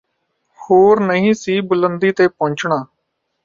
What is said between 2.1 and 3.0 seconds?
ਤੇ ਪੁੰਚਣਾਂ